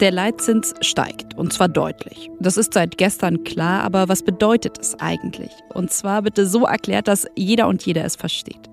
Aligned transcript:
Der 0.00 0.10
Leitzins 0.10 0.72
steigt 0.80 1.36
und 1.36 1.52
zwar 1.52 1.68
deutlich. 1.68 2.30
Das 2.40 2.56
ist 2.56 2.72
seit 2.72 2.96
gestern 2.96 3.44
klar, 3.44 3.82
aber 3.82 4.08
was 4.08 4.22
bedeutet 4.22 4.78
es 4.80 4.98
eigentlich? 4.98 5.50
Und 5.74 5.92
zwar 5.92 6.22
bitte 6.22 6.46
so 6.46 6.64
erklärt, 6.64 7.06
dass 7.06 7.26
jeder 7.36 7.68
und 7.68 7.84
jeder 7.84 8.02
es 8.06 8.16
versteht. 8.16 8.70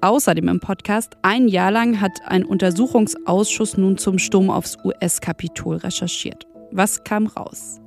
Außerdem 0.00 0.48
im 0.48 0.58
Podcast, 0.58 1.16
ein 1.22 1.46
Jahr 1.46 1.70
lang 1.70 2.00
hat 2.00 2.10
ein 2.26 2.44
Untersuchungsausschuss 2.44 3.76
nun 3.76 3.98
zum 3.98 4.18
Sturm 4.18 4.50
aufs 4.50 4.76
US-Kapitol 4.82 5.76
recherchiert. 5.76 6.44
Was 6.72 7.04
kam 7.04 7.28
raus? 7.28 7.80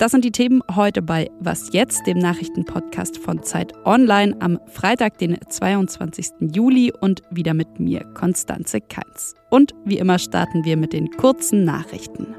Das 0.00 0.12
sind 0.12 0.24
die 0.24 0.32
Themen 0.32 0.62
heute 0.74 1.02
bei 1.02 1.30
Was 1.40 1.74
jetzt, 1.74 2.06
dem 2.06 2.16
Nachrichtenpodcast 2.16 3.18
von 3.18 3.42
Zeit 3.42 3.74
Online 3.84 4.34
am 4.40 4.58
Freitag, 4.64 5.18
den 5.18 5.36
22. 5.46 6.54
Juli 6.54 6.90
und 7.02 7.20
wieder 7.30 7.52
mit 7.52 7.78
mir, 7.78 8.06
Konstanze 8.14 8.80
Keins. 8.80 9.34
Und 9.50 9.74
wie 9.84 9.98
immer 9.98 10.18
starten 10.18 10.64
wir 10.64 10.78
mit 10.78 10.94
den 10.94 11.10
kurzen 11.10 11.66
Nachrichten. 11.66 12.34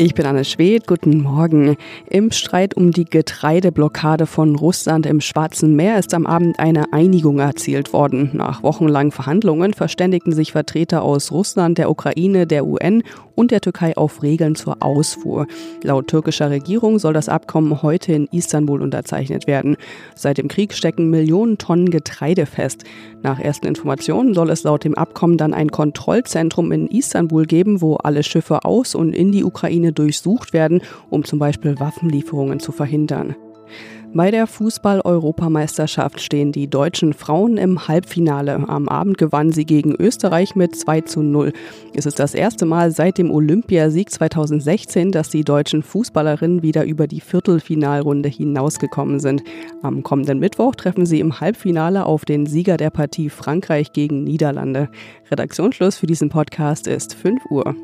Ich 0.00 0.14
bin 0.14 0.26
Anne 0.26 0.44
Schwedt, 0.44 0.86
guten 0.86 1.22
Morgen. 1.22 1.76
Im 2.08 2.30
Streit 2.30 2.76
um 2.76 2.92
die 2.92 3.04
Getreideblockade 3.04 4.26
von 4.26 4.54
Russland 4.54 5.06
im 5.06 5.20
Schwarzen 5.20 5.74
Meer 5.74 5.98
ist 5.98 6.14
am 6.14 6.24
Abend 6.24 6.60
eine 6.60 6.92
Einigung 6.92 7.40
erzielt 7.40 7.92
worden. 7.92 8.30
Nach 8.32 8.62
wochenlangen 8.62 9.10
Verhandlungen 9.10 9.74
verständigten 9.74 10.32
sich 10.32 10.52
Vertreter 10.52 11.02
aus 11.02 11.32
Russland, 11.32 11.78
der 11.78 11.90
Ukraine, 11.90 12.46
der 12.46 12.64
UN 12.64 13.02
und 13.38 13.52
der 13.52 13.60
Türkei 13.60 13.96
auf 13.96 14.24
Regeln 14.24 14.56
zur 14.56 14.78
Ausfuhr. 14.80 15.46
Laut 15.84 16.08
türkischer 16.08 16.50
Regierung 16.50 16.98
soll 16.98 17.12
das 17.12 17.28
Abkommen 17.28 17.82
heute 17.82 18.12
in 18.12 18.26
Istanbul 18.32 18.82
unterzeichnet 18.82 19.46
werden. 19.46 19.76
Seit 20.16 20.38
dem 20.38 20.48
Krieg 20.48 20.74
stecken 20.74 21.08
Millionen 21.08 21.56
Tonnen 21.56 21.90
Getreide 21.90 22.46
fest. 22.46 22.82
Nach 23.22 23.38
ersten 23.38 23.68
Informationen 23.68 24.34
soll 24.34 24.50
es 24.50 24.64
laut 24.64 24.82
dem 24.82 24.96
Abkommen 24.96 25.36
dann 25.36 25.54
ein 25.54 25.70
Kontrollzentrum 25.70 26.72
in 26.72 26.88
Istanbul 26.88 27.46
geben, 27.46 27.80
wo 27.80 27.94
alle 27.94 28.24
Schiffe 28.24 28.64
aus 28.64 28.96
und 28.96 29.12
in 29.14 29.30
die 29.30 29.44
Ukraine 29.44 29.92
durchsucht 29.92 30.52
werden, 30.52 30.82
um 31.08 31.24
zum 31.24 31.38
Beispiel 31.38 31.78
Waffenlieferungen 31.78 32.58
zu 32.58 32.72
verhindern. 32.72 33.36
Bei 34.14 34.30
der 34.30 34.46
Fußball-Europameisterschaft 34.46 36.20
stehen 36.20 36.50
die 36.50 36.68
deutschen 36.68 37.12
Frauen 37.12 37.58
im 37.58 37.88
Halbfinale. 37.88 38.54
Am 38.68 38.88
Abend 38.88 39.18
gewannen 39.18 39.52
sie 39.52 39.66
gegen 39.66 39.94
Österreich 39.94 40.56
mit 40.56 40.74
2 40.74 41.02
zu 41.02 41.22
0. 41.22 41.52
Es 41.94 42.06
ist 42.06 42.18
das 42.18 42.34
erste 42.34 42.64
Mal 42.64 42.90
seit 42.90 43.18
dem 43.18 43.30
Olympiasieg 43.30 44.10
2016, 44.10 45.12
dass 45.12 45.28
die 45.28 45.44
deutschen 45.44 45.82
Fußballerinnen 45.82 46.62
wieder 46.62 46.84
über 46.84 47.06
die 47.06 47.20
Viertelfinalrunde 47.20 48.30
hinausgekommen 48.30 49.20
sind. 49.20 49.42
Am 49.82 50.02
kommenden 50.02 50.38
Mittwoch 50.38 50.74
treffen 50.74 51.04
sie 51.04 51.20
im 51.20 51.40
Halbfinale 51.40 52.06
auf 52.06 52.24
den 52.24 52.46
Sieger 52.46 52.78
der 52.78 52.90
Partie 52.90 53.28
Frankreich 53.28 53.92
gegen 53.92 54.24
Niederlande. 54.24 54.88
Redaktionsschluss 55.30 55.98
für 55.98 56.06
diesen 56.06 56.30
Podcast 56.30 56.86
ist 56.86 57.14
5 57.14 57.44
Uhr. 57.50 57.74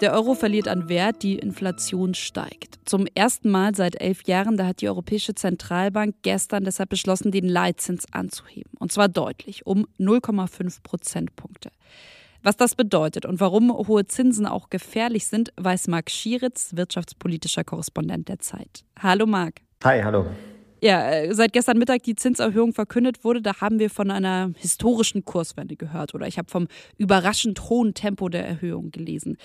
Der 0.00 0.12
Euro 0.12 0.34
verliert 0.34 0.66
an 0.66 0.88
Wert, 0.88 1.22
die 1.22 1.38
Inflation 1.38 2.14
steigt. 2.14 2.80
Zum 2.84 3.06
ersten 3.14 3.50
Mal 3.50 3.74
seit 3.74 4.00
elf 4.00 4.24
Jahren, 4.24 4.56
da 4.56 4.66
hat 4.66 4.80
die 4.80 4.88
Europäische 4.88 5.34
Zentralbank 5.34 6.16
gestern 6.22 6.64
deshalb 6.64 6.90
beschlossen, 6.90 7.30
den 7.30 7.48
Leitzins 7.48 8.04
anzuheben. 8.12 8.72
Und 8.78 8.90
zwar 8.90 9.08
deutlich, 9.08 9.66
um 9.66 9.86
0,5 10.00 10.82
Prozentpunkte. 10.82 11.70
Was 12.42 12.56
das 12.56 12.74
bedeutet 12.74 13.24
und 13.24 13.40
warum 13.40 13.72
hohe 13.72 14.06
Zinsen 14.06 14.46
auch 14.46 14.68
gefährlich 14.68 15.26
sind, 15.26 15.52
weiß 15.56 15.88
Marc 15.88 16.10
Schieritz, 16.10 16.76
wirtschaftspolitischer 16.76 17.64
Korrespondent 17.64 18.28
der 18.28 18.40
Zeit. 18.40 18.84
Hallo 19.00 19.26
Marc. 19.26 19.60
Hi, 19.84 20.02
hallo. 20.02 20.26
Ja, 20.84 21.08
äh, 21.08 21.32
seit 21.32 21.54
gestern 21.54 21.78
Mittag 21.78 22.02
die 22.02 22.14
Zinserhöhung 22.14 22.74
verkündet 22.74 23.24
wurde, 23.24 23.40
da 23.40 23.58
haben 23.62 23.78
wir 23.78 23.88
von 23.88 24.10
einer 24.10 24.50
historischen 24.58 25.24
Kurswende 25.24 25.76
gehört 25.76 26.14
oder 26.14 26.26
ich 26.26 26.36
habe 26.36 26.50
vom 26.50 26.68
überraschend 26.98 27.70
hohen 27.70 27.94
Tempo 27.94 28.28
der 28.28 28.46
Erhöhung 28.46 28.90
gelesen. 28.90 29.38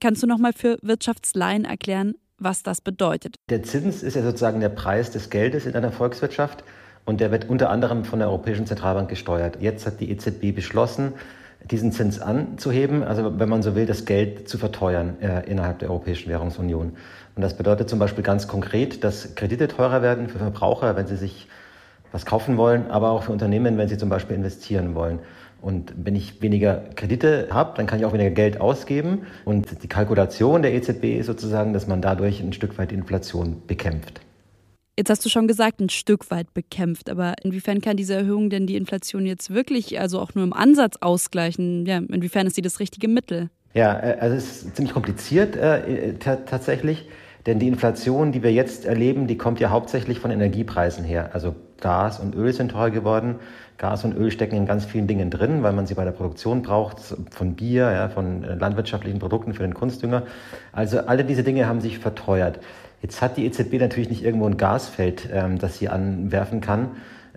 Kannst 0.00 0.20
du 0.20 0.26
noch 0.26 0.38
mal 0.38 0.52
für 0.52 0.78
Wirtschaftsleihen 0.82 1.64
erklären, 1.64 2.14
was 2.38 2.64
das 2.64 2.80
bedeutet? 2.80 3.36
Der 3.50 3.62
Zins 3.62 4.02
ist 4.02 4.16
ja 4.16 4.22
sozusagen 4.24 4.58
der 4.58 4.70
Preis 4.70 5.12
des 5.12 5.30
Geldes 5.30 5.64
in 5.64 5.76
einer 5.76 5.92
Volkswirtschaft 5.92 6.64
und 7.04 7.20
der 7.20 7.30
wird 7.30 7.48
unter 7.48 7.70
anderem 7.70 8.04
von 8.04 8.18
der 8.18 8.26
Europäischen 8.26 8.66
Zentralbank 8.66 9.08
gesteuert. 9.08 9.58
Jetzt 9.60 9.86
hat 9.86 10.00
die 10.00 10.10
EZB 10.10 10.52
beschlossen, 10.52 11.12
diesen 11.64 11.92
Zins 11.92 12.20
anzuheben, 12.20 13.02
also 13.02 13.38
wenn 13.38 13.48
man 13.48 13.62
so 13.62 13.74
will, 13.74 13.86
das 13.86 14.04
Geld 14.04 14.48
zu 14.48 14.58
verteuern 14.58 15.16
äh, 15.20 15.48
innerhalb 15.48 15.78
der 15.80 15.90
Europäischen 15.90 16.30
Währungsunion. 16.30 16.92
Und 17.36 17.42
das 17.42 17.56
bedeutet 17.56 17.88
zum 17.88 17.98
Beispiel 17.98 18.24
ganz 18.24 18.48
konkret, 18.48 19.04
dass 19.04 19.34
Kredite 19.34 19.68
teurer 19.68 20.02
werden 20.02 20.28
für 20.28 20.38
Verbraucher, 20.38 20.96
wenn 20.96 21.06
sie 21.06 21.16
sich 21.16 21.48
was 22.12 22.26
kaufen 22.26 22.56
wollen, 22.56 22.90
aber 22.90 23.10
auch 23.10 23.24
für 23.24 23.32
Unternehmen, 23.32 23.78
wenn 23.78 23.88
sie 23.88 23.98
zum 23.98 24.08
Beispiel 24.08 24.36
investieren 24.36 24.94
wollen. 24.94 25.20
Und 25.60 25.92
wenn 25.96 26.16
ich 26.16 26.40
weniger 26.42 26.82
Kredite 26.96 27.48
habe, 27.50 27.76
dann 27.76 27.86
kann 27.86 27.98
ich 27.98 28.04
auch 28.04 28.14
weniger 28.14 28.30
Geld 28.30 28.60
ausgeben. 28.60 29.26
Und 29.44 29.82
die 29.82 29.88
Kalkulation 29.88 30.62
der 30.62 30.72
EZB 30.72 31.18
ist 31.18 31.26
sozusagen, 31.26 31.72
dass 31.72 31.86
man 31.86 32.00
dadurch 32.00 32.40
ein 32.40 32.52
Stück 32.52 32.78
weit 32.78 32.92
Inflation 32.92 33.62
bekämpft. 33.66 34.20
Jetzt 35.00 35.08
hast 35.08 35.24
du 35.24 35.30
schon 35.30 35.48
gesagt, 35.48 35.80
ein 35.80 35.88
Stück 35.88 36.30
weit 36.30 36.52
bekämpft. 36.52 37.08
Aber 37.08 37.32
inwiefern 37.42 37.80
kann 37.80 37.96
diese 37.96 38.12
Erhöhung 38.12 38.50
denn 38.50 38.66
die 38.66 38.76
Inflation 38.76 39.24
jetzt 39.24 39.48
wirklich, 39.48 39.98
also 39.98 40.20
auch 40.20 40.34
nur 40.34 40.44
im 40.44 40.52
Ansatz 40.52 40.98
ausgleichen? 41.00 41.86
Ja, 41.86 41.96
inwiefern 41.96 42.46
ist 42.46 42.56
sie 42.56 42.60
das 42.60 42.80
richtige 42.80 43.08
Mittel? 43.08 43.48
Ja, 43.72 43.98
äh, 43.98 44.18
also 44.20 44.36
es 44.36 44.44
ist 44.44 44.76
ziemlich 44.76 44.92
kompliziert 44.92 45.56
äh, 45.56 46.16
tatsächlich. 46.18 47.08
Denn 47.46 47.58
die 47.58 47.68
Inflation, 47.68 48.30
die 48.30 48.42
wir 48.42 48.52
jetzt 48.52 48.84
erleben, 48.84 49.26
die 49.26 49.38
kommt 49.38 49.58
ja 49.58 49.70
hauptsächlich 49.70 50.20
von 50.20 50.30
Energiepreisen 50.30 51.02
her. 51.02 51.30
Also 51.32 51.54
Gas 51.80 52.20
und 52.20 52.34
Öl 52.34 52.52
sind 52.52 52.72
teuer 52.72 52.90
geworden. 52.90 53.36
Gas 53.78 54.04
und 54.04 54.14
Öl 54.14 54.30
stecken 54.30 54.56
in 54.56 54.66
ganz 54.66 54.84
vielen 54.84 55.06
Dingen 55.06 55.30
drin, 55.30 55.62
weil 55.62 55.72
man 55.72 55.86
sie 55.86 55.94
bei 55.94 56.04
der 56.04 56.12
Produktion 56.12 56.60
braucht, 56.60 56.98
von 57.30 57.54
Bier, 57.54 57.90
ja, 57.90 58.10
von 58.10 58.44
äh, 58.44 58.54
landwirtschaftlichen 58.56 59.18
Produkten 59.18 59.54
für 59.54 59.62
den 59.62 59.72
Kunstdünger. 59.72 60.24
Also 60.72 60.98
alle 60.98 61.24
diese 61.24 61.42
Dinge 61.42 61.66
haben 61.66 61.80
sich 61.80 61.98
verteuert. 61.98 62.60
Jetzt 63.02 63.22
hat 63.22 63.36
die 63.36 63.46
EZB 63.46 63.74
natürlich 63.78 64.10
nicht 64.10 64.24
irgendwo 64.24 64.46
ein 64.46 64.56
Gasfeld, 64.56 65.28
ähm, 65.32 65.58
das 65.58 65.78
sie 65.78 65.88
anwerfen 65.88 66.60
kann. 66.60 66.88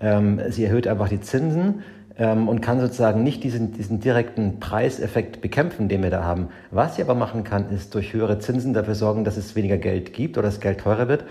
Ähm, 0.01 0.41
sie 0.50 0.66
erhöht 0.66 0.88
einfach 0.88 1.07
die 1.07 1.22
Zinsen 1.22 1.84
ähm, 2.18 2.47
und 2.47 2.62
kann 2.62 2.79
sozusagen 2.79 3.24
nicht 3.24 3.44
diesen, 3.44 3.73
diesen 3.73 4.00
direkten 4.00 4.59
Preiseffekt 4.59 5.41
bekämpfen, 5.41 5.88
den 5.88 6.03
wir 6.03 6.09
da 6.09 6.23
haben. 6.23 6.50
Was 6.72 6.96
sie 6.96 7.02
aber 7.02 7.16
machen 7.16 7.44
kann, 7.44 7.69
ist 7.69 7.96
durch 7.96 8.13
höhere 8.13 8.40
Zinsen 8.40 8.73
dafür 8.73 8.96
sorgen, 8.96 9.23
dass 9.23 9.38
es 9.38 9.56
weniger 9.56 9.78
Geld 9.78 10.13
gibt 10.13 10.38
oder 10.38 10.47
das 10.47 10.59
Geld 10.59 10.79
teurer 10.79 11.07
wird, 11.07 11.23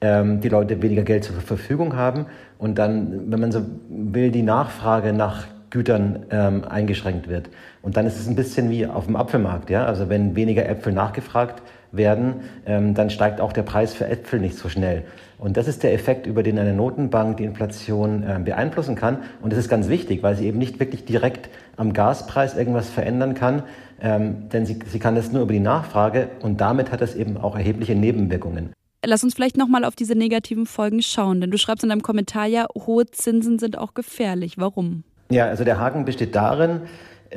ähm, 0.00 0.40
die 0.40 0.48
Leute 0.48 0.80
weniger 0.82 1.02
Geld 1.02 1.24
zur 1.24 1.36
Verfügung 1.36 1.96
haben 1.96 2.26
und 2.58 2.78
dann, 2.78 3.30
wenn 3.30 3.40
man 3.40 3.52
so 3.52 3.62
will, 3.88 4.30
die 4.30 4.42
Nachfrage 4.42 5.12
nach 5.12 5.44
Gütern 5.70 6.26
ähm, 6.30 6.64
eingeschränkt 6.64 7.28
wird. 7.28 7.50
Und 7.82 7.96
dann 7.96 8.06
ist 8.06 8.18
es 8.18 8.28
ein 8.28 8.36
bisschen 8.36 8.70
wie 8.70 8.86
auf 8.86 9.06
dem 9.06 9.16
Apfelmarkt. 9.16 9.70
Ja? 9.70 9.84
Also 9.86 10.08
wenn 10.08 10.36
weniger 10.36 10.68
Äpfel 10.68 10.92
nachgefragt 10.92 11.62
werden, 11.96 12.40
ähm, 12.66 12.94
dann 12.94 13.10
steigt 13.10 13.40
auch 13.40 13.52
der 13.52 13.62
Preis 13.62 13.94
für 13.94 14.06
Äpfel 14.06 14.40
nicht 14.40 14.56
so 14.56 14.68
schnell. 14.68 15.04
Und 15.38 15.56
das 15.56 15.68
ist 15.68 15.82
der 15.82 15.92
Effekt, 15.92 16.26
über 16.26 16.42
den 16.42 16.58
eine 16.58 16.72
Notenbank 16.72 17.36
die 17.36 17.44
Inflation 17.44 18.22
äh, 18.22 18.40
beeinflussen 18.42 18.94
kann. 18.94 19.18
Und 19.42 19.52
das 19.52 19.58
ist 19.58 19.68
ganz 19.68 19.88
wichtig, 19.88 20.22
weil 20.22 20.36
sie 20.36 20.46
eben 20.46 20.58
nicht 20.58 20.80
wirklich 20.80 21.04
direkt 21.04 21.50
am 21.76 21.92
Gaspreis 21.92 22.56
irgendwas 22.56 22.88
verändern 22.88 23.34
kann, 23.34 23.62
ähm, 24.00 24.48
denn 24.50 24.64
sie, 24.66 24.78
sie 24.86 24.98
kann 24.98 25.14
das 25.14 25.32
nur 25.32 25.42
über 25.42 25.52
die 25.52 25.60
Nachfrage 25.60 26.28
und 26.40 26.60
damit 26.60 26.92
hat 26.92 27.00
das 27.00 27.14
eben 27.14 27.36
auch 27.36 27.56
erhebliche 27.56 27.94
Nebenwirkungen. 27.94 28.72
Lass 29.04 29.22
uns 29.22 29.34
vielleicht 29.34 29.56
nochmal 29.56 29.84
auf 29.84 29.96
diese 29.96 30.14
negativen 30.14 30.66
Folgen 30.66 31.02
schauen, 31.02 31.40
denn 31.40 31.50
du 31.50 31.58
schreibst 31.58 31.82
in 31.84 31.90
deinem 31.90 32.02
Kommentar 32.02 32.46
ja, 32.46 32.66
hohe 32.74 33.06
Zinsen 33.06 33.58
sind 33.58 33.76
auch 33.76 33.92
gefährlich. 33.92 34.56
Warum? 34.56 35.04
Ja, 35.30 35.46
also 35.46 35.64
der 35.64 35.78
Haken 35.78 36.04
besteht 36.04 36.34
darin, 36.34 36.82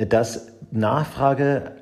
dass 0.08 0.52
Nachfrage 0.70 1.72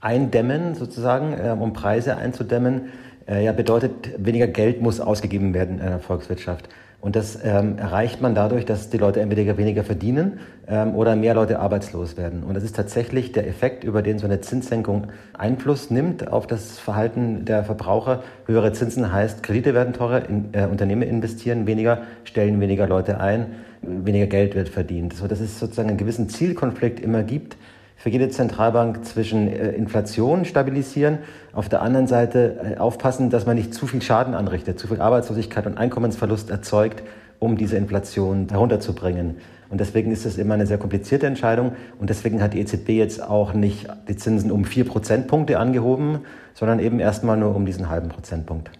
eindämmen, 0.00 0.74
sozusagen, 0.74 1.32
äh, 1.32 1.50
um 1.58 1.72
Preise 1.72 2.16
einzudämmen, 2.16 2.92
äh, 3.28 3.44
ja, 3.44 3.52
bedeutet, 3.52 4.12
weniger 4.18 4.46
Geld 4.46 4.80
muss 4.80 5.00
ausgegeben 5.00 5.54
werden 5.54 5.78
in 5.78 5.86
einer 5.86 5.98
Volkswirtschaft. 5.98 6.68
Und 7.00 7.14
das 7.14 7.38
ähm, 7.44 7.78
erreicht 7.78 8.20
man 8.20 8.34
dadurch, 8.34 8.64
dass 8.64 8.90
die 8.90 8.98
Leute 8.98 9.20
entweder 9.20 9.56
weniger 9.56 9.84
verdienen 9.84 10.40
ähm, 10.66 10.96
oder 10.96 11.14
mehr 11.14 11.32
Leute 11.32 11.60
arbeitslos 11.60 12.16
werden. 12.16 12.42
Und 12.42 12.54
das 12.54 12.64
ist 12.64 12.74
tatsächlich 12.74 13.30
der 13.30 13.46
Effekt, 13.46 13.84
über 13.84 14.02
den 14.02 14.18
so 14.18 14.26
eine 14.26 14.40
Zinssenkung 14.40 15.06
Einfluss 15.32 15.90
nimmt 15.90 16.26
auf 16.26 16.48
das 16.48 16.80
Verhalten 16.80 17.44
der 17.44 17.62
Verbraucher. 17.62 18.24
Höhere 18.46 18.72
Zinsen 18.72 19.12
heißt, 19.12 19.44
Kredite 19.44 19.74
werden 19.74 19.92
teurer, 19.92 20.28
in, 20.28 20.48
äh, 20.52 20.66
Unternehmen 20.66 21.02
investieren 21.02 21.68
weniger, 21.68 22.02
stellen 22.24 22.60
weniger 22.60 22.88
Leute 22.88 23.20
ein, 23.20 23.46
weniger 23.80 24.26
Geld 24.26 24.56
wird 24.56 24.68
verdient. 24.68 25.12
So, 25.12 25.28
dass 25.28 25.38
es 25.38 25.60
sozusagen 25.60 25.90
einen 25.90 25.98
gewissen 25.98 26.28
Zielkonflikt 26.28 26.98
immer 26.98 27.22
gibt 27.22 27.56
für 27.98 28.10
jede 28.10 28.28
Zentralbank 28.30 29.04
zwischen 29.04 29.48
äh, 29.48 29.72
Inflation 29.72 30.44
stabilisieren, 30.44 31.18
auf 31.52 31.68
der 31.68 31.82
anderen 31.82 32.06
Seite 32.06 32.76
äh, 32.76 32.78
aufpassen, 32.78 33.28
dass 33.28 33.44
man 33.44 33.56
nicht 33.56 33.74
zu 33.74 33.88
viel 33.88 34.00
Schaden 34.00 34.34
anrichtet, 34.34 34.78
zu 34.78 34.86
viel 34.86 35.00
Arbeitslosigkeit 35.00 35.66
und 35.66 35.76
Einkommensverlust 35.76 36.48
erzeugt, 36.48 37.02
um 37.40 37.56
diese 37.56 37.76
Inflation 37.76 38.48
herunterzubringen. 38.48 39.36
Und 39.68 39.80
deswegen 39.80 40.12
ist 40.12 40.24
das 40.24 40.38
immer 40.38 40.54
eine 40.54 40.66
sehr 40.66 40.78
komplizierte 40.78 41.26
Entscheidung. 41.26 41.72
Und 41.98 42.08
deswegen 42.08 42.40
hat 42.40 42.54
die 42.54 42.60
EZB 42.60 42.90
jetzt 42.90 43.22
auch 43.22 43.52
nicht 43.52 43.88
die 44.08 44.16
Zinsen 44.16 44.50
um 44.50 44.64
vier 44.64 44.84
Prozentpunkte 44.84 45.58
angehoben, 45.58 46.20
sondern 46.54 46.78
eben 46.78 47.00
erstmal 47.00 47.36
nur 47.36 47.54
um 47.54 47.66
diesen 47.66 47.90
halben 47.90 48.08
Prozentpunkt. 48.08 48.70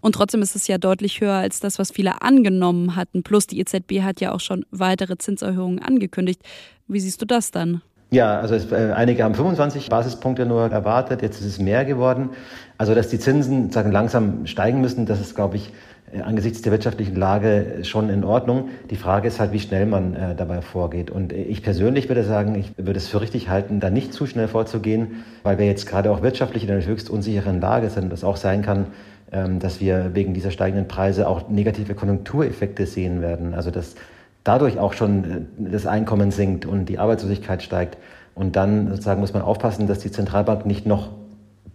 Und 0.00 0.14
trotzdem 0.14 0.42
ist 0.42 0.56
es 0.56 0.66
ja 0.66 0.76
deutlich 0.76 1.20
höher 1.20 1.34
als 1.34 1.60
das, 1.60 1.78
was 1.78 1.92
viele 1.92 2.22
angenommen 2.22 2.96
hatten. 2.96 3.22
Plus 3.22 3.46
die 3.46 3.60
EZB 3.60 4.02
hat 4.02 4.20
ja 4.20 4.32
auch 4.32 4.40
schon 4.40 4.66
weitere 4.70 5.16
Zinserhöhungen 5.16 5.78
angekündigt. 5.78 6.42
Wie 6.88 7.00
siehst 7.00 7.22
du 7.22 7.26
das 7.26 7.50
dann? 7.50 7.82
Ja, 8.10 8.38
also 8.38 8.54
es, 8.54 8.70
äh, 8.70 8.92
einige 8.94 9.24
haben 9.24 9.34
25 9.34 9.88
Basispunkte 9.88 10.46
nur 10.46 10.70
erwartet, 10.70 11.22
jetzt 11.22 11.40
ist 11.40 11.46
es 11.46 11.58
mehr 11.58 11.84
geworden. 11.84 12.30
Also 12.78 12.94
dass 12.94 13.08
die 13.08 13.18
Zinsen 13.18 13.70
sagen, 13.70 13.90
langsam 13.90 14.46
steigen 14.46 14.80
müssen, 14.80 15.06
das 15.06 15.20
ist, 15.20 15.34
glaube 15.34 15.56
ich, 15.56 15.72
äh, 16.12 16.20
angesichts 16.20 16.62
der 16.62 16.72
wirtschaftlichen 16.72 17.16
Lage 17.16 17.78
schon 17.82 18.10
in 18.10 18.24
Ordnung. 18.24 18.68
Die 18.90 18.96
Frage 18.96 19.28
ist 19.28 19.40
halt, 19.40 19.52
wie 19.52 19.60
schnell 19.60 19.86
man 19.86 20.14
äh, 20.14 20.34
dabei 20.34 20.60
vorgeht. 20.60 21.10
Und 21.10 21.32
ich 21.32 21.62
persönlich 21.62 22.08
würde 22.08 22.24
sagen, 22.24 22.54
ich 22.54 22.72
würde 22.76 22.98
es 22.98 23.08
für 23.08 23.20
richtig 23.20 23.48
halten, 23.48 23.80
da 23.80 23.90
nicht 23.90 24.12
zu 24.12 24.26
schnell 24.26 24.48
vorzugehen, 24.48 25.24
weil 25.42 25.58
wir 25.58 25.66
jetzt 25.66 25.86
gerade 25.86 26.10
auch 26.10 26.22
wirtschaftlich 26.22 26.64
in 26.64 26.70
einer 26.70 26.84
höchst 26.84 27.10
unsicheren 27.10 27.60
Lage 27.60 27.90
sind. 27.90 28.12
Das 28.12 28.22
auch 28.22 28.36
sein 28.36 28.62
kann, 28.62 28.86
ähm, 29.32 29.58
dass 29.58 29.80
wir 29.80 30.14
wegen 30.14 30.34
dieser 30.34 30.50
steigenden 30.50 30.86
Preise 30.86 31.26
auch 31.26 31.48
negative 31.48 31.94
Konjunktureffekte 31.94 32.86
sehen 32.86 33.22
werden. 33.22 33.54
Also 33.54 33.70
dass 33.70 33.96
dadurch 34.44 34.78
auch 34.78 34.92
schon 34.92 35.24
äh, 35.24 35.70
das 35.70 35.86
Einkommen 35.86 36.30
sinkt 36.30 36.66
und 36.66 36.86
die 36.86 36.98
Arbeitslosigkeit 36.98 37.62
steigt. 37.62 37.98
Und 38.34 38.56
dann 38.56 38.88
sozusagen 38.90 39.20
muss 39.20 39.32
man 39.32 39.42
aufpassen, 39.42 39.86
dass 39.86 40.00
die 40.00 40.10
Zentralbank 40.10 40.66
nicht 40.66 40.86
noch 40.86 41.10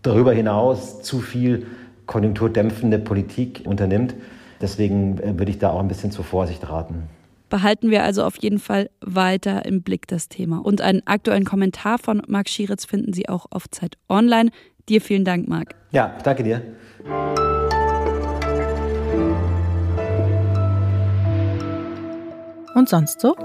darüber 0.02 0.34
hinaus 0.34 1.02
zu 1.02 1.20
viel 1.20 1.66
konjunkturdämpfende 2.06 3.00
Politik 3.00 3.64
unternimmt. 3.66 4.16
Deswegen 4.62 5.20
äh, 5.20 5.38
würde 5.38 5.52
ich 5.52 5.60
da 5.60 5.72
auch 5.72 5.80
ein 5.80 5.88
bisschen 5.88 6.12
zur 6.12 6.26
Vorsicht 6.26 6.70
raten. 6.70 7.04
Behalten 7.50 7.90
wir 7.90 8.04
also 8.04 8.24
auf 8.24 8.36
jeden 8.38 8.60
Fall 8.60 8.90
weiter 9.02 9.66
im 9.66 9.82
Blick 9.82 10.08
das 10.08 10.30
Thema. 10.30 10.60
Und 10.60 10.82
einen 10.82 11.02
aktuellen 11.06 11.46
Kommentar 11.46 11.98
von 11.98 12.22
Marc 12.28 12.48
Schieritz 12.48 12.86
finden 12.86 13.14
Sie 13.14 13.28
auch 13.28 13.48
auf 13.50 13.68
Zeit 13.70 13.98
Online. 14.08 14.52
Dir 14.88 15.02
vielen 15.02 15.26
Dank, 15.26 15.48
Marc. 15.48 15.74
Ja, 15.92 16.16
danke 16.24 16.44
dir. 16.44 16.62
Und 22.76 22.90
sonst 22.90 23.20
so? 23.22 23.36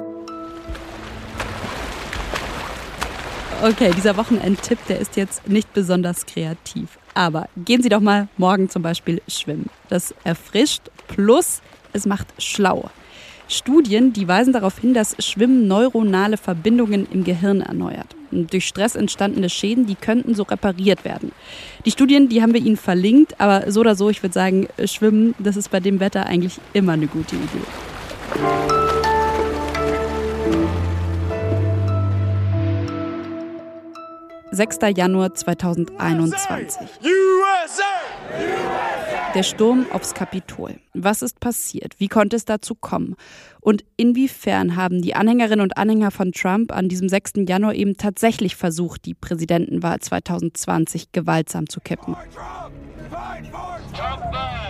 Okay, 3.62 3.92
dieser 3.96 4.16
Wochenendtipp, 4.16 4.78
der 4.88 4.98
ist 4.98 5.16
jetzt 5.16 5.48
nicht 5.48 5.72
besonders 5.72 6.26
kreativ. 6.26 6.98
Aber 7.14 7.48
gehen 7.56 7.82
Sie 7.82 7.88
doch 7.88 8.00
mal 8.00 8.28
morgen 8.36 8.68
zum 8.68 8.82
Beispiel 8.82 9.22
schwimmen. 9.26 9.70
Das 9.88 10.14
erfrischt 10.24 10.82
plus 11.08 11.62
es 11.92 12.06
macht 12.06 12.26
schlau. 12.38 12.90
Studien, 13.48 14.12
die 14.12 14.26
weisen 14.26 14.52
darauf 14.52 14.78
hin, 14.78 14.94
dass 14.94 15.16
Schwimmen 15.18 15.68
neuronale 15.68 16.36
Verbindungen 16.36 17.06
im 17.10 17.24
Gehirn 17.24 17.60
erneuert. 17.60 18.16
Und 18.30 18.52
durch 18.52 18.66
Stress 18.66 18.96
entstandene 18.96 19.48
Schäden, 19.48 19.86
die 19.86 19.94
könnten 19.94 20.34
so 20.34 20.42
repariert 20.42 21.04
werden. 21.04 21.30
Die 21.84 21.90
Studien, 21.90 22.28
die 22.28 22.42
haben 22.42 22.54
wir 22.54 22.60
Ihnen 22.60 22.76
verlinkt, 22.76 23.40
aber 23.40 23.70
so 23.70 23.80
oder 23.80 23.94
so, 23.94 24.10
ich 24.10 24.22
würde 24.22 24.32
sagen, 24.32 24.66
Schwimmen, 24.84 25.34
das 25.38 25.56
ist 25.56 25.70
bei 25.70 25.80
dem 25.80 26.00
Wetter 26.00 26.26
eigentlich 26.26 26.58
immer 26.72 26.92
eine 26.92 27.06
gute 27.06 27.36
Idee. 27.36 28.93
6. 34.54 34.78
Januar 34.96 35.34
2021. 35.34 36.88
Der 39.34 39.42
Sturm 39.42 39.86
aufs 39.90 40.14
Kapitol. 40.14 40.76
Was 40.94 41.22
ist 41.22 41.40
passiert? 41.40 41.94
Wie 41.98 42.06
konnte 42.06 42.36
es 42.36 42.44
dazu 42.44 42.76
kommen? 42.76 43.16
Und 43.60 43.84
inwiefern 43.96 44.76
haben 44.76 45.02
die 45.02 45.16
Anhängerinnen 45.16 45.60
und 45.60 45.76
Anhänger 45.76 46.12
von 46.12 46.30
Trump 46.30 46.70
an 46.70 46.88
diesem 46.88 47.08
6. 47.08 47.32
Januar 47.48 47.74
eben 47.74 47.96
tatsächlich 47.96 48.54
versucht, 48.54 49.06
die 49.06 49.14
Präsidentenwahl 49.14 49.98
2020 49.98 51.10
gewaltsam 51.10 51.68
zu 51.68 51.80
kippen? 51.80 52.14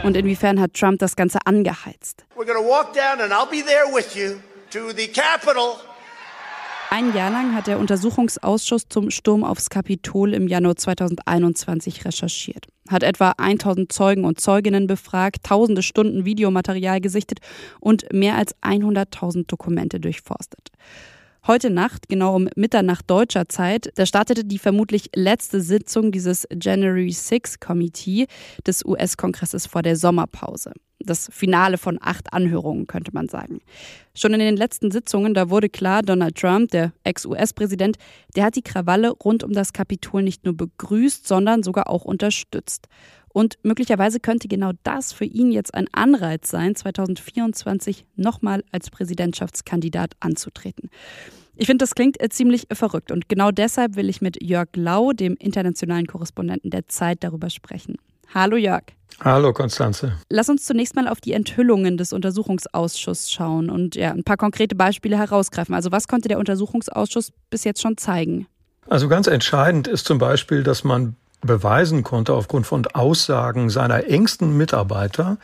Und 0.03 0.17
inwiefern 0.17 0.61
hat 0.61 0.73
Trump 0.73 0.99
das 0.99 1.15
Ganze 1.15 1.41
angeheizt? 1.45 2.25
We're 2.37 2.47
gonna 2.47 2.67
walk 2.67 2.95
down 2.95 3.21
and 3.21 3.33
I'll 3.33 3.51
be 3.51 3.63
there 3.63 3.95
with 3.95 4.15
you. 4.15 4.37
Ein 6.91 7.15
Jahr 7.15 7.31
lang 7.31 7.55
hat 7.55 7.69
der 7.69 7.79
Untersuchungsausschuss 7.79 8.89
zum 8.89 9.11
Sturm 9.11 9.45
aufs 9.45 9.71
Kapitol 9.71 10.35
im 10.35 10.49
Januar 10.49 10.75
2021 10.75 12.05
recherchiert, 12.05 12.67
hat 12.89 13.05
etwa 13.05 13.35
1000 13.37 13.93
Zeugen 13.93 14.25
und 14.25 14.41
Zeuginnen 14.41 14.89
befragt, 14.89 15.45
tausende 15.45 15.83
Stunden 15.83 16.25
Videomaterial 16.25 17.01
gesichtet 17.01 17.39
und 17.79 18.13
mehr 18.13 18.35
als 18.35 18.53
100.000 18.63 19.47
Dokumente 19.47 20.01
durchforstet. 20.01 20.73
Heute 21.47 21.69
Nacht, 21.69 22.09
genau 22.09 22.37
um 22.37 22.49
Mitternacht 22.57 23.11
deutscher 23.11 23.51
Zeit, 23.51 23.91
da 23.97 24.07
startete 24.07 24.47
die 24.47 24.59
vermutlich 24.59 25.11
letzte 25.15 25.61
Sitzung 25.61 26.11
dieses 26.11 26.49
January 26.51 27.11
6 27.11 27.61
Committee 27.61 28.29
des 28.67 28.83
US-Kongresses 28.83 29.67
vor 29.67 29.83
der 29.83 29.97
Sommerpause. 29.97 30.73
Das 31.01 31.29
Finale 31.31 31.77
von 31.77 31.99
acht 32.01 32.33
Anhörungen, 32.33 32.87
könnte 32.87 33.11
man 33.13 33.29
sagen. 33.29 33.59
Schon 34.15 34.33
in 34.33 34.39
den 34.39 34.57
letzten 34.57 34.91
Sitzungen, 34.91 35.35
da 35.35 35.51
wurde 35.51 35.69
klar, 35.69 36.01
Donald 36.01 36.35
Trump, 36.37 36.71
der 36.71 36.95
Ex-US-Präsident, 37.05 37.99
der 38.35 38.45
hat 38.45 38.57
die 38.57 38.63
Krawalle 38.63 39.11
rund 39.11 39.45
um 39.45 39.53
das 39.53 39.75
Kapitol 39.75 40.23
nicht 40.23 40.47
nur 40.47 40.57
begrüßt, 40.57 41.29
sondern 41.29 41.63
sogar 41.63 41.91
auch 41.91 42.07
unterstützt. 42.07 42.89
Und 43.35 43.59
möglicherweise 43.65 44.21
könnte 44.21 44.47
genau 44.47 44.71
das 44.85 45.13
für 45.13 45.25
ihn 45.25 45.51
jetzt 45.51 45.75
ein 45.75 45.89
Anreiz 45.91 46.49
sein, 46.49 46.77
2024 46.77 48.07
nochmal 48.15 48.63
als 48.71 48.91
Präsidentschaftskandidat 48.91 50.13
anzutreten. 50.21 50.89
Ich 51.57 51.67
finde, 51.67 51.83
das 51.83 51.97
klingt 51.97 52.23
äh, 52.23 52.29
ziemlich 52.29 52.69
verrückt 52.73 53.11
und 53.11 53.29
genau 53.29 53.51
deshalb 53.51 53.97
will 53.97 54.09
ich 54.09 54.23
mit 54.23 54.41
Jörg 54.41 54.69
Lau, 54.77 55.13
dem 55.13 55.35
internationalen 55.35 56.07
Korrespondenten 56.07 56.71
der 56.71 56.87
Zeit, 56.87 57.25
darüber 57.25 57.51
sprechen. 57.51 57.97
Hallo 58.33 58.57
Jörg. 58.57 58.85
Hallo 59.21 59.53
Konstanze. 59.53 60.13
Lass 60.31 60.49
uns 60.49 60.65
zunächst 60.65 60.95
mal 60.95 61.09
auf 61.09 61.21
die 61.21 61.33
Enthüllungen 61.33 61.97
des 61.97 62.13
Untersuchungsausschusses 62.13 63.33
schauen 63.33 63.69
und 63.69 63.97
ja, 63.97 64.13
ein 64.13 64.23
paar 64.23 64.37
konkrete 64.37 64.77
Beispiele 64.77 65.19
herausgreifen. 65.19 65.75
Also 65.75 65.91
was 65.91 66.07
konnte 66.07 66.29
der 66.29 66.39
Untersuchungsausschuss 66.39 67.33
bis 67.51 67.65
jetzt 67.65 67.83
schon 67.83 67.97
zeigen? 67.97 68.47
Also 68.89 69.09
ganz 69.09 69.27
entscheidend 69.27 69.89
ist 69.89 70.07
zum 70.07 70.19
Beispiel, 70.19 70.63
dass 70.63 70.85
man 70.85 71.17
beweisen 71.45 72.03
konnte 72.03 72.33
aufgrund 72.33 72.67
von 72.67 72.87
Aussagen 72.87 73.71
seiner 73.71 74.09
engsten 74.09 74.57
Mitarbeiter, 74.57 75.37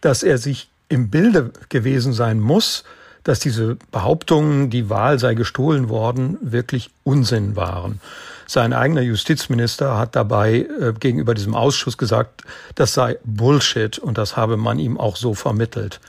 dass 0.00 0.22
er 0.22 0.38
sich 0.38 0.68
im 0.88 1.10
Bilde 1.10 1.52
gewesen 1.68 2.12
sein 2.12 2.40
muss, 2.40 2.84
dass 3.22 3.40
diese 3.40 3.76
Behauptungen, 3.90 4.68
die 4.68 4.90
Wahl 4.90 5.18
sei 5.18 5.34
gestohlen 5.34 5.88
worden, 5.88 6.36
wirklich 6.42 6.90
Unsinn 7.04 7.56
waren. 7.56 8.00
Sein 8.46 8.74
eigener 8.74 9.00
Justizminister 9.00 9.96
hat 9.96 10.14
dabei 10.14 10.66
äh, 10.80 10.92
gegenüber 10.92 11.32
diesem 11.32 11.54
Ausschuss 11.54 11.96
gesagt, 11.96 12.42
das 12.74 12.92
sei 12.92 13.18
Bullshit 13.24 13.98
und 13.98 14.18
das 14.18 14.36
habe 14.36 14.58
man 14.58 14.78
ihm 14.78 15.00
auch 15.00 15.16
so 15.16 15.32
vermittelt. 15.32 16.00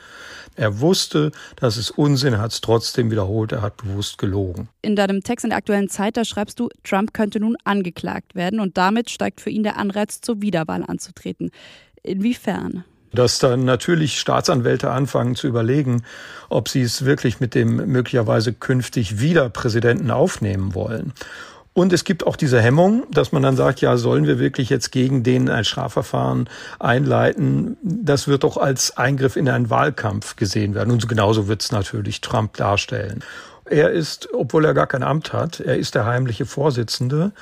Er 0.55 0.79
wusste, 0.79 1.31
dass 1.57 1.77
es 1.77 1.91
Unsinn, 1.91 2.37
hat 2.37 2.51
es 2.51 2.61
trotzdem 2.61 3.11
wiederholt, 3.11 3.51
er 3.51 3.61
hat 3.61 3.77
bewusst 3.77 4.17
gelogen. 4.17 4.69
In 4.81 4.95
deinem 4.95 5.21
Text 5.21 5.43
in 5.43 5.49
der 5.49 5.57
aktuellen 5.57 5.89
Zeit, 5.89 6.17
da 6.17 6.25
schreibst 6.25 6.59
du, 6.59 6.69
Trump 6.83 7.13
könnte 7.13 7.39
nun 7.39 7.57
angeklagt 7.63 8.35
werden 8.35 8.59
und 8.59 8.77
damit 8.77 9.09
steigt 9.09 9.41
für 9.41 9.49
ihn 9.49 9.63
der 9.63 9.77
Anreiz, 9.77 10.21
zur 10.21 10.41
Wiederwahl 10.41 10.83
anzutreten. 10.83 11.51
Inwiefern? 12.03 12.83
dass 13.15 13.39
dann 13.39 13.63
natürlich 13.63 14.19
Staatsanwälte 14.19 14.91
anfangen 14.91 15.35
zu 15.35 15.47
überlegen, 15.47 16.03
ob 16.49 16.69
sie 16.69 16.81
es 16.81 17.05
wirklich 17.05 17.39
mit 17.39 17.55
dem 17.55 17.77
möglicherweise 17.77 18.53
künftig 18.53 19.19
wieder 19.19 19.49
Präsidenten 19.49 20.11
aufnehmen 20.11 20.75
wollen. 20.75 21.13
Und 21.75 21.91
es 21.91 22.05
gibt 22.05 22.25
auch 22.25 22.37
diese 22.37 22.61
Hemmung, 22.61 23.03
dass 23.11 23.33
man 23.33 23.43
dann 23.43 23.57
sagt, 23.57 23.81
ja, 23.81 23.97
sollen 23.97 24.25
wir 24.25 24.39
wirklich 24.39 24.69
jetzt 24.69 24.93
gegen 24.93 25.23
den 25.23 25.49
ein 25.49 25.65
Strafverfahren 25.65 26.49
einleiten? 26.79 27.75
Das 27.83 28.29
wird 28.29 28.45
doch 28.45 28.55
als 28.55 28.95
Eingriff 28.95 29.35
in 29.35 29.49
einen 29.49 29.69
Wahlkampf 29.69 30.37
gesehen 30.37 30.73
werden. 30.73 30.91
Und 30.91 31.09
genauso 31.09 31.49
wird 31.49 31.61
es 31.61 31.73
natürlich 31.73 32.21
Trump 32.21 32.53
darstellen. 32.53 33.25
Er 33.65 33.91
ist, 33.91 34.29
obwohl 34.33 34.63
er 34.63 34.73
gar 34.73 34.87
kein 34.87 35.03
Amt 35.03 35.33
hat, 35.33 35.59
er 35.59 35.75
ist 35.75 35.95
der 35.95 36.05
heimliche 36.05 36.45
Vorsitzende. 36.45 37.33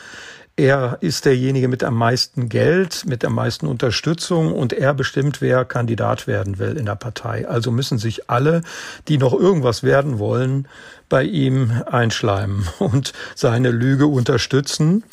Er 0.56 1.00
ist 1.02 1.26
derjenige 1.26 1.68
mit 1.68 1.84
am 1.84 1.96
meisten 1.96 2.48
Geld, 2.48 3.06
mit 3.08 3.26
am 3.26 3.34
meisten 3.34 3.66
Unterstützung 3.66 4.54
und 4.54 4.72
er 4.72 4.94
bestimmt, 4.94 5.42
wer 5.42 5.66
Kandidat 5.66 6.28
werden 6.28 6.60
will 6.60 6.78
in 6.78 6.86
der 6.86 6.96
Partei. 6.96 7.48
Also 7.48 7.72
müssen 7.72 7.98
sich 7.98 8.30
alle, 8.30 8.62
die 9.08 9.18
noch 9.18 9.34
irgendwas 9.34 9.82
werden 9.82 10.20
wollen, 10.20 10.68
bei 11.10 11.24
ihm 11.24 11.84
einschleimen 11.88 12.68
und 12.80 13.14
seine 13.34 13.72
Lüge 13.72 14.06
unterstützen. 14.06 15.04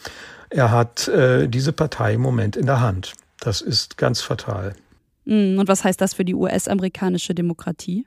Er 0.51 0.71
hat 0.71 1.09
äh, 1.09 1.49
diese 1.49 1.73
Partei 1.73 2.15
im 2.15 2.21
Moment 2.21 2.57
in 2.57 2.67
der 2.67 2.81
Hand. 2.81 3.15
Das 3.39 3.63
ist 3.63 3.97
ganz 3.97 4.21
fatal. 4.21 4.75
Hm, 5.25 5.59
und 5.59 5.69
was 5.69 5.85
heißt 5.85 6.03
das 6.03 6.13
für 6.13 6.27
die 6.27 6.35
US-amerikanische 6.35 7.35
Demokratie? 7.35 8.07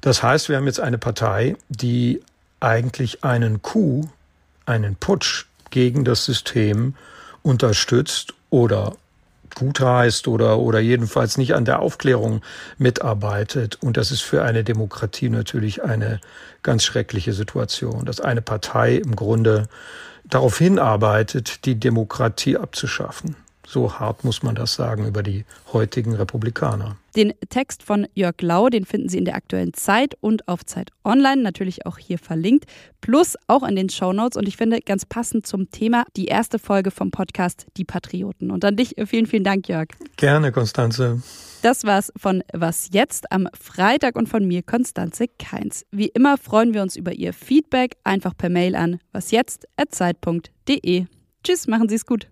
Das 0.00 0.22
heißt, 0.22 0.48
wir 0.48 0.58
haben 0.58 0.66
jetzt 0.66 0.80
eine 0.80 0.98
Partei, 0.98 1.56
die 1.68 2.22
eigentlich 2.60 3.24
einen 3.24 3.62
Coup, 3.62 4.08
einen 4.64 4.94
Putsch 4.94 5.46
gegen 5.72 6.04
das 6.04 6.24
System 6.24 6.94
unterstützt 7.42 8.34
oder 8.50 8.94
gut 9.54 9.80
heißt 9.80 10.28
oder, 10.28 10.58
oder 10.58 10.78
jedenfalls 10.78 11.36
nicht 11.36 11.54
an 11.54 11.64
der 11.64 11.80
Aufklärung 11.80 12.42
mitarbeitet. 12.78 13.78
Und 13.82 13.96
das 13.96 14.10
ist 14.10 14.22
für 14.22 14.44
eine 14.44 14.64
Demokratie 14.64 15.28
natürlich 15.28 15.82
eine 15.82 16.20
ganz 16.62 16.84
schreckliche 16.84 17.32
Situation, 17.32 18.06
dass 18.06 18.20
eine 18.20 18.42
Partei 18.42 18.96
im 18.96 19.16
Grunde 19.16 19.68
darauf 20.24 20.58
hinarbeitet, 20.58 21.64
die 21.66 21.78
Demokratie 21.78 22.56
abzuschaffen. 22.56 23.36
So 23.66 23.98
hart 23.98 24.24
muss 24.24 24.42
man 24.42 24.54
das 24.54 24.74
sagen 24.74 25.06
über 25.06 25.22
die 25.22 25.44
heutigen 25.72 26.14
Republikaner. 26.14 26.96
Den 27.14 27.34
Text 27.48 27.82
von 27.82 28.06
Jörg 28.14 28.40
Lau, 28.40 28.68
den 28.68 28.84
finden 28.86 29.08
Sie 29.08 29.18
in 29.18 29.24
der 29.24 29.36
aktuellen 29.36 29.74
Zeit 29.74 30.16
und 30.20 30.48
auf 30.48 30.64
Zeit 30.64 30.90
Online, 31.04 31.42
natürlich 31.42 31.84
auch 31.86 31.98
hier 31.98 32.18
verlinkt, 32.18 32.64
plus 33.00 33.36
auch 33.48 33.62
in 33.62 33.76
den 33.76 33.88
Shownotes 33.88 34.36
und 34.36 34.48
ich 34.48 34.56
finde 34.56 34.80
ganz 34.80 35.04
passend 35.04 35.46
zum 35.46 35.70
Thema 35.70 36.04
die 36.16 36.26
erste 36.26 36.58
Folge 36.58 36.90
vom 36.90 37.10
Podcast 37.10 37.66
Die 37.76 37.84
Patrioten. 37.84 38.50
Und 38.50 38.64
an 38.64 38.76
dich 38.76 38.96
vielen, 39.06 39.26
vielen 39.26 39.44
Dank, 39.44 39.68
Jörg. 39.68 39.88
Gerne, 40.16 40.52
Konstanze. 40.52 41.22
Das 41.62 41.84
war's 41.84 42.12
von 42.16 42.42
Was 42.52 42.88
jetzt 42.92 43.30
am 43.30 43.46
Freitag 43.54 44.16
und 44.16 44.28
von 44.28 44.44
mir, 44.44 44.62
Konstanze 44.64 45.26
Keins. 45.38 45.86
Wie 45.92 46.08
immer 46.08 46.36
freuen 46.36 46.74
wir 46.74 46.82
uns 46.82 46.96
über 46.96 47.12
Ihr 47.12 47.32
Feedback, 47.32 47.96
einfach 48.02 48.36
per 48.36 48.48
Mail 48.50 48.74
an 48.74 48.98
wasjetzt.zeit.de. 49.12 51.06
Tschüss, 51.44 51.68
machen 51.68 51.88
Sie 51.88 51.94
es 51.94 52.04
gut. 52.06 52.26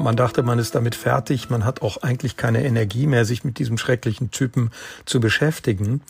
Man 0.00 0.16
dachte, 0.16 0.42
man 0.42 0.58
ist 0.58 0.74
damit 0.74 0.94
fertig. 0.94 1.50
Man 1.50 1.64
hat 1.64 1.82
auch 1.82 1.98
eigentlich 1.98 2.36
keine 2.36 2.64
Energie 2.64 3.06
mehr, 3.06 3.24
sich 3.24 3.44
mit 3.44 3.58
diesem 3.58 3.78
schrecklichen 3.78 4.30
Typen 4.30 4.70
zu 5.04 5.20
beschäftigen. 5.20 6.02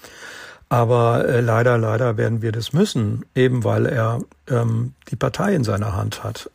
Aber 0.68 1.28
äh, 1.28 1.40
leider, 1.40 1.76
leider 1.78 2.16
werden 2.16 2.42
wir 2.42 2.52
das 2.52 2.73
müssen, 2.73 3.26
eben 3.35 3.64
weil 3.64 3.87
er 3.87 4.20
ähm, 4.49 4.94
die 5.11 5.16
Partei 5.16 5.54
in 5.54 5.64
seiner 5.64 5.97
Hand 5.97 6.23
hat. 6.23 6.49